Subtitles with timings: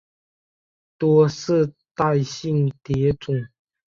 [0.97, 3.47] 多世代性蝶种。